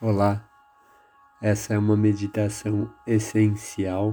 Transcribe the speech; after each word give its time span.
Olá, 0.00 0.44
essa 1.40 1.72
é 1.72 1.78
uma 1.78 1.96
meditação 1.96 2.92
essencial 3.06 4.12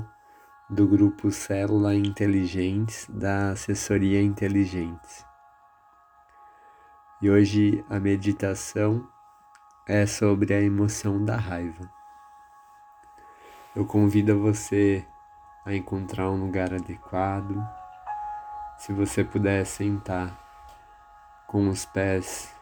do 0.69 0.87
grupo 0.87 1.31
Célula 1.31 1.95
Inteligentes 1.95 3.07
da 3.09 3.49
Assessoria 3.49 4.21
Inteligentes. 4.21 5.25
E 7.19 7.31
hoje 7.31 7.83
a 7.89 7.99
meditação 7.99 9.09
é 9.87 10.05
sobre 10.05 10.53
a 10.53 10.61
emoção 10.61 11.25
da 11.25 11.35
raiva. 11.35 11.91
Eu 13.75 13.83
convido 13.83 14.39
você 14.39 15.03
a 15.65 15.73
encontrar 15.73 16.29
um 16.29 16.39
lugar 16.39 16.71
adequado. 16.75 17.55
Se 18.77 18.93
você 18.93 19.23
puder 19.23 19.65
sentar 19.65 20.31
com 21.47 21.67
os 21.67 21.85
pés 21.85 22.55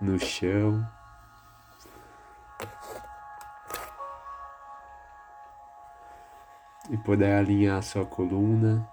no 0.00 0.18
chão 0.18 0.84
e 6.90 6.96
poder 6.96 7.34
alinhar 7.34 7.82
sua 7.82 8.06
coluna, 8.06 8.88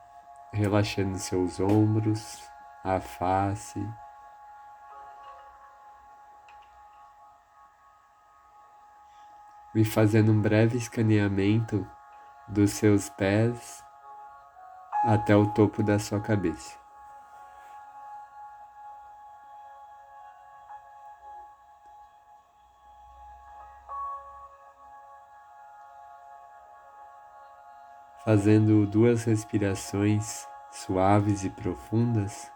relaxando 0.51 1.17
seus 1.17 1.59
ombros, 1.59 2.43
a 2.83 2.99
face. 2.99 3.79
E 9.73 9.83
fazendo 9.83 10.31
um 10.31 10.41
breve 10.41 10.77
escaneamento 10.77 11.85
dos 12.47 12.71
seus 12.71 13.09
pés 13.09 13.83
até 15.03 15.35
o 15.35 15.47
topo 15.53 15.83
da 15.83 15.99
sua 15.99 16.21
cabeça. 16.21 16.84
Fazendo 28.25 28.87
duas 28.87 29.23
respirações 29.23 30.47
suaves 30.71 31.43
e 31.43 31.49
profundas. 31.51 32.51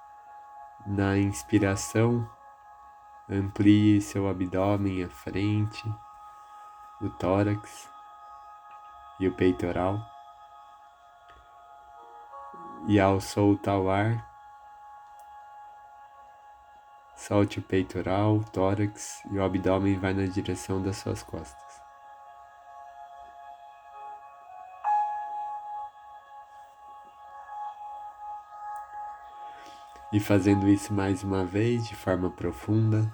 Na 0.87 1.15
inspiração, 1.15 2.27
amplie 3.29 4.01
seu 4.01 4.27
abdômen 4.27 5.03
à 5.03 5.09
frente, 5.09 5.83
o 6.99 7.09
tórax 7.11 7.87
e 9.19 9.27
o 9.27 9.35
peitoral. 9.35 9.99
E 12.87 12.99
ao 12.99 13.21
soltar 13.21 13.77
o 13.77 13.91
ar, 13.91 14.27
solte 17.15 17.59
o 17.59 17.61
peitoral, 17.61 18.37
o 18.37 18.43
tórax 18.43 19.23
e 19.29 19.37
o 19.37 19.43
abdômen 19.43 19.99
vai 19.99 20.13
na 20.13 20.25
direção 20.25 20.81
das 20.81 20.97
suas 20.97 21.21
costas. 21.21 21.68
E 30.11 30.19
fazendo 30.19 30.67
isso 30.67 30.91
mais 30.91 31.23
uma 31.23 31.45
vez 31.45 31.87
de 31.87 31.95
forma 31.95 32.31
profunda. 32.31 33.13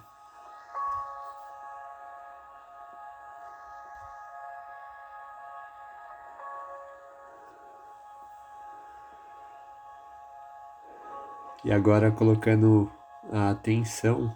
E 11.66 11.72
agora 11.74 12.12
colocando 12.12 12.90
a 13.34 13.50
atenção 13.50 14.34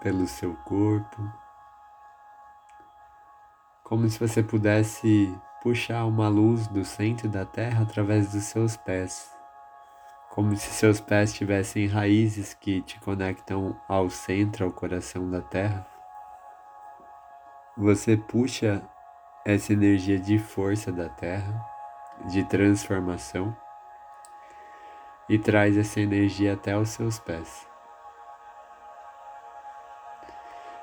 pelo 0.00 0.26
seu 0.26 0.56
corpo, 0.64 1.30
como 3.84 4.08
se 4.08 4.18
você 4.18 4.42
pudesse 4.42 5.32
puxar 5.62 6.06
uma 6.06 6.28
luz 6.28 6.66
do 6.68 6.84
centro 6.84 7.28
da 7.28 7.44
Terra 7.44 7.82
através 7.82 8.32
dos 8.32 8.44
seus 8.44 8.76
pés 8.76 9.35
como 10.36 10.54
se 10.54 10.68
seus 10.68 11.00
pés 11.00 11.32
tivessem 11.32 11.86
raízes 11.86 12.52
que 12.52 12.82
te 12.82 13.00
conectam 13.00 13.74
ao 13.88 14.10
centro, 14.10 14.66
ao 14.66 14.70
coração 14.70 15.30
da 15.30 15.40
terra. 15.40 15.86
Você 17.74 18.18
puxa 18.18 18.82
essa 19.46 19.72
energia 19.72 20.18
de 20.18 20.38
força 20.38 20.92
da 20.92 21.08
terra, 21.08 21.66
de 22.26 22.44
transformação, 22.44 23.56
e 25.26 25.38
traz 25.38 25.74
essa 25.74 26.02
energia 26.02 26.52
até 26.52 26.76
os 26.76 26.90
seus 26.90 27.18
pés. 27.18 27.66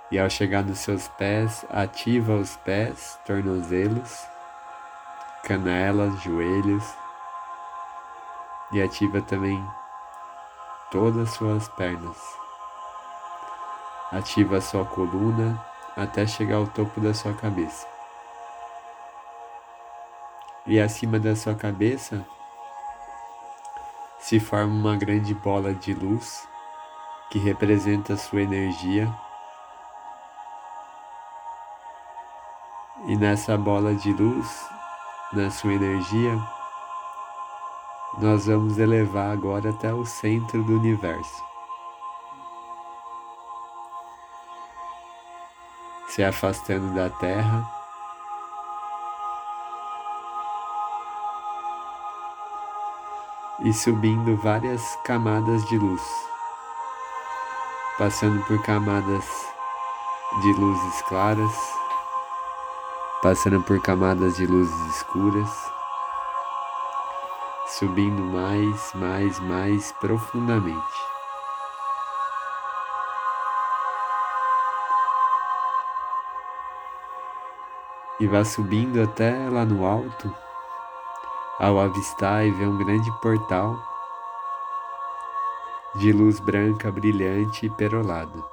E 0.09 0.17
ao 0.17 0.31
chegar 0.31 0.63
nos 0.63 0.79
seus 0.79 1.07
pés, 1.09 1.63
ativa 1.69 2.33
os 2.33 2.57
pés, 2.57 3.19
tornozelos, 3.23 4.27
canelas, 5.43 6.19
joelhos, 6.23 7.02
e 8.73 8.81
ativa 8.81 9.21
também 9.21 9.63
todas 10.91 11.29
as 11.29 11.35
suas 11.35 11.67
pernas. 11.69 12.17
Ativa 14.11 14.57
a 14.57 14.61
sua 14.61 14.83
coluna 14.83 15.63
até 15.95 16.25
chegar 16.25 16.57
ao 16.57 16.67
topo 16.67 16.99
da 16.99 17.13
sua 17.13 17.33
cabeça. 17.33 17.87
E 20.65 20.79
acima 20.79 21.19
da 21.19 21.35
sua 21.35 21.55
cabeça 21.55 22.25
se 24.19 24.39
forma 24.39 24.73
uma 24.73 24.95
grande 24.95 25.33
bola 25.33 25.73
de 25.73 25.93
luz 25.93 26.47
que 27.29 27.37
representa 27.37 28.13
a 28.13 28.17
sua 28.17 28.41
energia. 28.41 29.13
E 33.05 33.15
nessa 33.17 33.57
bola 33.57 33.93
de 33.93 34.13
luz, 34.13 34.65
na 35.33 35.51
sua 35.51 35.73
energia, 35.73 36.39
nós 38.17 38.45
vamos 38.45 38.77
elevar 38.77 39.31
agora 39.31 39.71
até 39.71 39.91
o 39.91 40.05
centro 40.05 40.63
do 40.63 40.77
universo. 40.77 41.43
Se 46.07 46.23
afastando 46.23 46.93
da 46.93 47.09
Terra. 47.09 47.67
E 53.61 53.73
subindo 53.73 54.35
várias 54.37 54.95
camadas 55.05 55.65
de 55.69 55.77
luz, 55.77 56.01
passando 57.97 58.43
por 58.45 58.61
camadas 58.63 59.25
de 60.41 60.53
luzes 60.53 61.01
claras, 61.03 61.55
passando 63.21 63.61
por 63.61 63.81
camadas 63.81 64.35
de 64.35 64.45
luzes 64.45 64.95
escuras 64.97 65.72
subindo 67.79 68.21
mais, 68.21 68.93
mais, 68.93 69.39
mais 69.39 69.91
profundamente. 69.93 70.77
E 78.19 78.27
vá 78.27 78.45
subindo 78.45 79.01
até 79.01 79.49
lá 79.49 79.65
no 79.65 79.87
alto, 79.87 80.31
ao 81.59 81.79
avistar 81.79 82.45
e 82.45 82.51
ver 82.51 82.67
um 82.67 82.77
grande 82.77 83.11
portal 83.19 83.75
de 85.95 86.13
luz 86.13 86.39
branca 86.39 86.91
brilhante 86.91 87.65
e 87.65 87.69
perolada. 87.71 88.43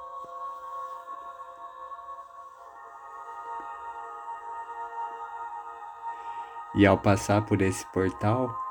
E 6.75 6.87
ao 6.87 6.97
passar 6.97 7.43
por 7.43 7.61
esse 7.61 7.85
portal, 7.93 8.70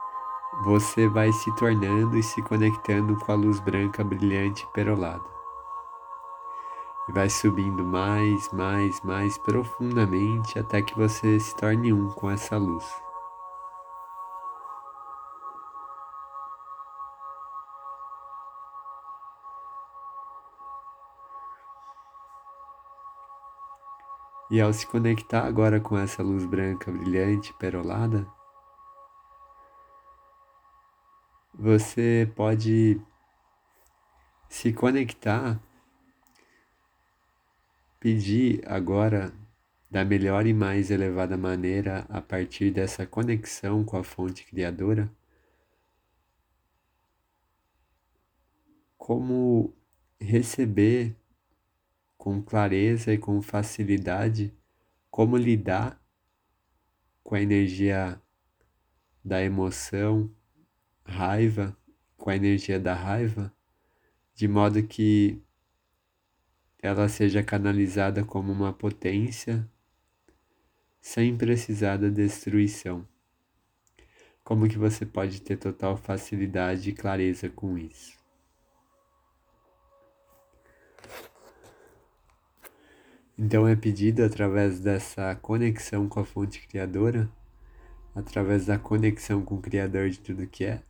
você 0.61 1.07
vai 1.07 1.31
se 1.31 1.53
tornando 1.55 2.17
e 2.17 2.23
se 2.23 2.41
conectando 2.41 3.15
com 3.15 3.31
a 3.31 3.35
luz 3.35 3.59
branca 3.59 4.03
brilhante 4.03 4.67
perolada. 4.73 5.23
E 7.07 7.13
vai 7.13 7.29
subindo 7.29 7.83
mais, 7.83 8.51
mais, 8.51 9.01
mais 9.01 9.37
profundamente 9.37 10.59
até 10.59 10.81
que 10.81 10.95
você 10.95 11.39
se 11.39 11.55
torne 11.55 11.93
um 11.93 12.09
com 12.09 12.29
essa 12.29 12.57
luz. 12.57 12.85
E 24.51 24.59
ao 24.59 24.73
se 24.73 24.85
conectar 24.85 25.45
agora 25.45 25.79
com 25.79 25.97
essa 25.97 26.21
luz 26.23 26.43
branca 26.43 26.91
brilhante, 26.91 27.53
perolada, 27.53 28.27
você 31.59 32.31
pode 32.37 33.01
se 34.47 34.71
conectar, 34.71 35.61
pedir 37.99 38.61
agora 38.65 39.33
da 39.91 40.05
melhor 40.05 40.47
e 40.47 40.53
mais 40.53 40.89
elevada 40.89 41.35
maneira 41.35 42.05
a 42.07 42.21
partir 42.21 42.71
dessa 42.71 43.05
conexão 43.05 43.83
com 43.83 43.97
a 43.97 44.03
fonte 44.05 44.45
criadora, 44.45 45.11
como 48.97 49.75
receber 50.17 51.13
com 52.17 52.41
clareza 52.41 53.11
e 53.11 53.17
com 53.17 53.41
facilidade 53.41 54.53
como 55.11 55.35
lidar 55.35 56.01
com 57.21 57.35
a 57.35 57.41
energia 57.41 58.21
da 59.23 59.43
emoção, 59.43 60.33
raiva, 61.09 61.75
com 62.17 62.29
a 62.29 62.35
energia 62.35 62.79
da 62.79 62.93
raiva, 62.93 63.51
de 64.35 64.47
modo 64.47 64.81
que 64.83 65.41
ela 66.81 67.09
seja 67.09 67.43
canalizada 67.43 68.23
como 68.23 68.51
uma 68.51 68.71
potência 68.71 69.67
sem 71.01 71.35
precisar 71.35 71.97
da 71.97 72.09
destruição. 72.09 73.07
Como 74.43 74.67
que 74.67 74.77
você 74.77 75.05
pode 75.05 75.41
ter 75.41 75.57
total 75.57 75.97
facilidade 75.97 76.89
e 76.89 76.93
clareza 76.93 77.49
com 77.49 77.77
isso? 77.77 78.17
Então 83.37 83.65
é 83.65 83.73
pedido 83.75 84.23
através 84.23 84.81
dessa 84.81 85.33
conexão 85.35 86.09
com 86.09 86.19
a 86.19 86.25
fonte 86.25 86.67
criadora, 86.67 87.31
através 88.13 88.65
da 88.65 88.77
conexão 88.77 89.41
com 89.43 89.55
o 89.55 89.61
Criador 89.61 90.09
de 90.09 90.19
tudo 90.19 90.45
que 90.45 90.65
é, 90.65 90.83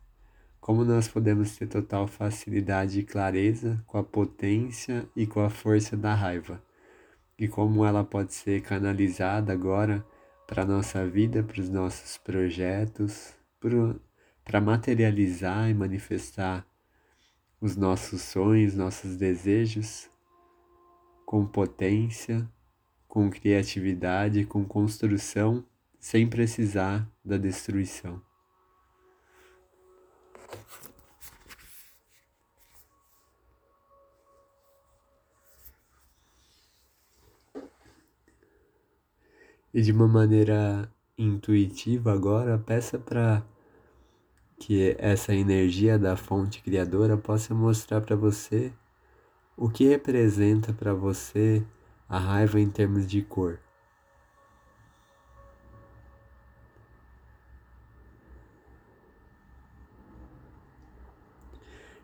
como 0.60 0.84
nós 0.84 1.08
podemos 1.08 1.56
ter 1.56 1.66
total 1.66 2.06
facilidade 2.06 3.00
e 3.00 3.04
clareza 3.04 3.82
com 3.86 3.98
a 3.98 4.04
potência 4.04 5.08
e 5.16 5.26
com 5.26 5.40
a 5.40 5.50
força 5.50 5.96
da 5.96 6.14
raiva, 6.14 6.62
e 7.38 7.48
como 7.48 7.84
ela 7.84 8.04
pode 8.04 8.34
ser 8.34 8.60
canalizada 8.62 9.52
agora 9.52 10.04
para 10.46 10.62
a 10.62 10.66
nossa 10.66 11.06
vida, 11.06 11.42
para 11.42 11.60
os 11.60 11.68
nossos 11.70 12.18
projetos, 12.18 13.34
para 14.44 14.60
materializar 14.60 15.70
e 15.70 15.74
manifestar 15.74 16.66
os 17.60 17.76
nossos 17.76 18.22
sonhos, 18.22 18.74
nossos 18.74 19.16
desejos 19.16 20.10
com 21.24 21.46
potência, 21.46 22.48
com 23.06 23.30
criatividade, 23.30 24.44
com 24.44 24.64
construção, 24.64 25.64
sem 25.98 26.28
precisar 26.28 27.08
da 27.24 27.36
destruição. 27.36 28.29
E 39.72 39.80
de 39.80 39.92
uma 39.92 40.08
maneira 40.08 40.90
intuitiva 41.16 42.12
agora, 42.12 42.58
peça 42.58 42.98
para 42.98 43.40
que 44.58 44.96
essa 44.98 45.32
energia 45.32 45.96
da 45.96 46.16
fonte 46.16 46.60
criadora 46.60 47.16
possa 47.16 47.54
mostrar 47.54 48.00
para 48.00 48.16
você 48.16 48.72
o 49.56 49.68
que 49.70 49.86
representa 49.86 50.72
para 50.72 50.92
você 50.92 51.64
a 52.08 52.18
raiva 52.18 52.58
em 52.58 52.68
termos 52.68 53.06
de 53.06 53.22
cor? 53.22 53.60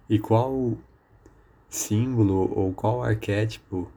E 0.09 0.21
qual 0.21 0.79
símbolo 1.69 2.49
ou 2.57 2.73
qual 2.73 3.03
arquétipo 3.03 3.91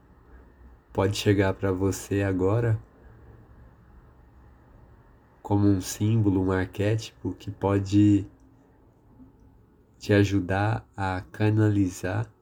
pode 0.92 1.16
chegar 1.16 1.54
para 1.54 1.70
você 1.70 2.22
agora 2.22 2.76
como 5.50 5.66
um 5.66 5.80
símbolo, 5.80 6.40
um 6.40 6.52
arquétipo 6.52 7.34
que 7.34 7.50
pode 7.50 8.24
te 9.98 10.12
ajudar 10.12 10.88
a 10.96 11.22
canalizar 11.32 12.32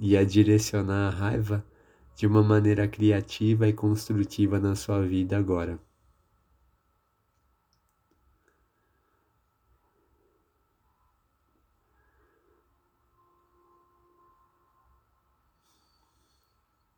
e 0.00 0.16
a 0.16 0.24
direcionar 0.24 1.06
a 1.06 1.16
raiva 1.16 1.64
de 2.16 2.26
uma 2.26 2.42
maneira 2.42 2.88
criativa 2.88 3.68
e 3.68 3.72
construtiva 3.72 4.58
na 4.58 4.74
sua 4.74 5.00
vida 5.06 5.38
agora. 5.38 5.78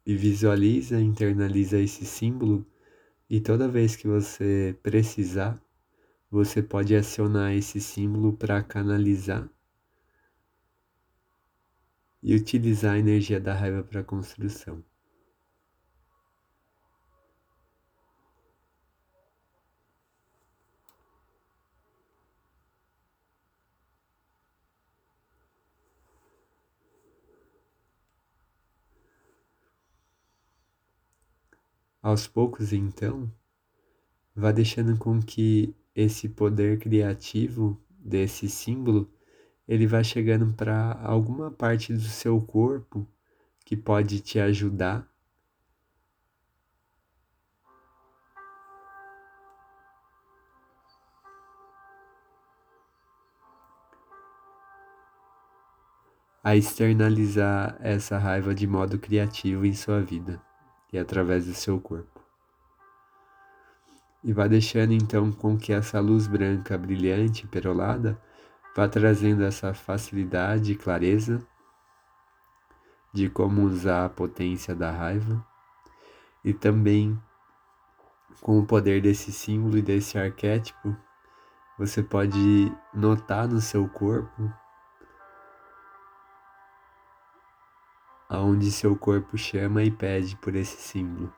E 0.07 0.17
visualiza, 0.17 0.99
internaliza 0.99 1.79
esse 1.79 2.07
símbolo 2.07 2.65
e 3.29 3.41
toda 3.41 3.69
vez 3.69 3.97
que 3.97 4.09
você 4.09 4.77
precisar, 4.83 5.61
você 6.31 6.63
pode 6.63 6.95
acionar 6.95 7.55
esse 7.55 7.81
símbolo 7.81 8.33
para 8.33 8.63
canalizar 8.63 9.49
e 12.23 12.35
utilizar 12.35 12.95
a 12.95 12.99
energia 12.99 13.41
da 13.41 13.55
raiva 13.55 13.83
para 13.83 14.01
a 14.01 14.05
construção. 14.05 14.85
Aos 32.01 32.29
poucos, 32.29 32.73
então, 32.73 33.31
vá 34.35 34.53
deixando 34.53 34.97
com 34.97 35.21
que 35.21 35.75
esse 35.95 36.29
poder 36.29 36.79
criativo 36.79 37.77
desse 37.89 38.49
símbolo 38.49 39.13
ele 39.67 39.85
vai 39.85 40.05
chegando 40.05 40.53
para 40.55 40.93
alguma 41.03 41.51
parte 41.51 41.93
do 41.93 42.01
seu 42.01 42.41
corpo 42.41 43.07
que 43.65 43.77
pode 43.77 44.21
te 44.21 44.39
ajudar. 44.39 45.07
A 56.45 56.55
externalizar 56.55 57.77
essa 57.81 58.17
raiva 58.17 58.55
de 58.55 58.67
modo 58.69 58.99
criativo 58.99 59.67
em 59.67 59.75
sua 59.75 60.01
vida 60.01 60.48
e 60.93 60.99
através 60.99 61.47
do 61.47 61.55
seu 61.55 61.81
corpo. 61.81 62.21
E 64.23 64.33
vá 64.33 64.47
deixando 64.47 64.93
então 64.93 65.31
com 65.31 65.57
que 65.57 65.73
essa 65.73 66.01
luz 66.01 66.27
branca 66.27 66.77
brilhante, 66.77 67.47
perolada, 67.47 68.21
vá 68.75 68.89
trazendo 68.89 69.45
essa 69.45 69.73
facilidade 69.73 70.73
e 70.73 70.77
clareza 70.77 71.47
de 73.13 73.29
como 73.29 73.63
usar 73.63 74.05
a 74.05 74.09
potência 74.09 74.75
da 74.75 74.91
raiva 74.91 75.45
e 76.45 76.53
também 76.53 77.21
com 78.41 78.59
o 78.59 78.67
poder 78.67 79.03
desse 79.03 79.33
símbolo 79.33 79.79
e 79.79 79.83
desse 79.83 80.19
arquétipo, 80.19 80.97
você 81.79 82.03
pode 82.03 82.73
notar 82.95 83.49
no 83.49 83.61
seu 83.61 83.89
corpo 83.89 84.53
aonde 88.29 88.71
seu 88.71 88.95
corpo 88.95 89.39
chama 89.39 89.83
e 89.83 89.91
pede 89.91 90.37
por 90.37 90.55
esse 90.55 90.77
símbolo. 90.77 91.33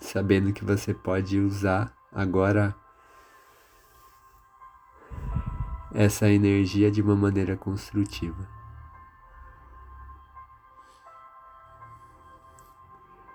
Sabendo 0.00 0.52
que 0.52 0.64
você 0.64 0.94
pode 0.94 1.38
usar 1.38 1.94
agora 2.12 2.74
essa 5.92 6.28
energia 6.28 6.90
de 6.90 7.02
uma 7.02 7.16
maneira 7.16 7.56
construtiva. 7.56 8.48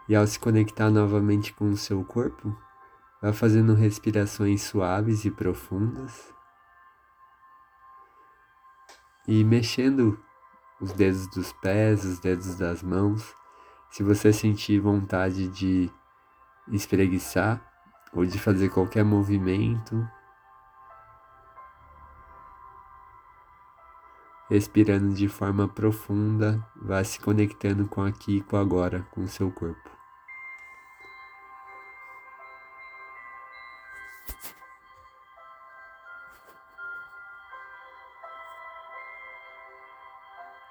E 0.08 0.16
ao 0.16 0.26
se 0.28 0.40
conectar 0.40 0.90
novamente 0.90 1.54
com 1.54 1.70
o 1.70 1.78
seu 1.78 2.04
corpo, 2.04 2.56
vá 3.22 3.32
fazendo 3.32 3.74
respirações 3.74 4.62
suaves 4.64 5.26
e 5.26 5.32
profundas 5.32 6.34
e 9.28 9.44
mexendo 9.44 10.20
os 10.80 10.92
dedos 10.94 11.28
dos 11.28 11.54
pés, 11.54 12.04
os 12.06 12.20
dedos 12.20 12.56
das 12.56 12.82
mãos. 12.82 13.36
Se 13.90 14.04
você 14.04 14.32
sentir 14.34 14.80
vontade 14.80 15.48
de 15.48 15.92
espreguiçar, 16.72 17.62
ou 18.14 18.26
de 18.26 18.38
fazer 18.38 18.70
qualquer 18.70 19.06
movimento, 19.06 20.08
respirando 24.50 25.14
de 25.14 25.30
forma 25.30 25.68
profunda, 25.68 26.66
vá 26.76 27.04
se 27.04 27.20
conectando 27.20 27.88
com 27.88 28.04
aqui 28.04 28.38
e 28.38 28.42
com 28.42 28.58
agora, 28.58 29.08
com 29.12 29.22
o 29.22 29.28
seu 29.28 29.50
corpo. 29.50 29.91